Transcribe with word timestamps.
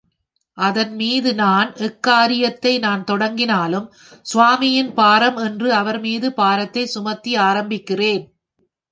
அதன்மீது 0.57 1.35
நான், 1.35 1.73
எக்காரியத்தை 1.79 2.79
நான் 2.79 3.03
தொடங்கினாலும், 3.03 3.85
ஸ்வாமியின் 4.33 4.93
பாரம் 4.93 5.37
என்று 5.37 5.73
அவர்மீது 5.73 6.29
பாரத்தைச் 6.29 6.93
சுமத்தி 6.95 7.35
ஆரம்பிக்கிறேன். 7.35 8.25